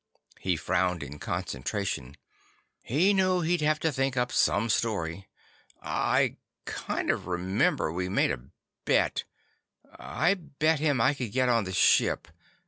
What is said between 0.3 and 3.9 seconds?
He frowned in concentration. He knew he'd have